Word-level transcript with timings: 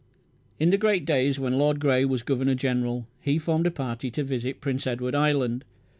In 0.59 0.71
the 0.71 0.79
great 0.79 1.05
days 1.05 1.39
when 1.39 1.59
Lord 1.59 1.79
Grey 1.79 2.05
was 2.05 2.23
Governor 2.23 2.55
General 2.55 3.05
he 3.19 3.37
formed 3.37 3.67
a 3.67 3.69
party 3.69 4.09
to 4.09 4.23
visit 4.23 4.59
Prince 4.59 4.87
Edward 4.87 5.13
Island. 5.13 5.63